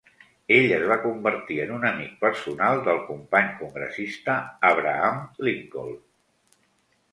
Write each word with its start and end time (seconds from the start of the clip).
Ell 0.53 0.71
es 0.77 0.85
va 0.91 0.95
convertir 1.03 1.57
en 1.65 1.73
un 1.75 1.85
amic 1.89 2.15
personal 2.23 2.81
del 2.89 3.03
company 3.11 3.53
congressista 3.61 4.39
Abraham 4.73 5.23
Lincoln. 5.51 5.97